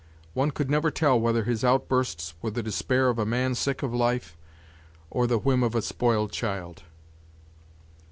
[0.33, 3.93] One could never tell whether his outbursts were the despair of a man sick of
[3.93, 4.35] life,
[5.11, 6.81] or the whim of a spoiled child.